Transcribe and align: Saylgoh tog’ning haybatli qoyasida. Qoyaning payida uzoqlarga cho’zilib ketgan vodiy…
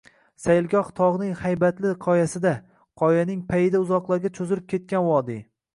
Saylgoh 0.43 0.87
tog’ning 0.99 1.35
haybatli 1.41 1.91
qoyasida. 2.07 2.55
Qoyaning 3.03 3.47
payida 3.53 3.87
uzoqlarga 3.87 4.35
cho’zilib 4.41 4.71
ketgan 4.75 5.11
vodiy… 5.15 5.45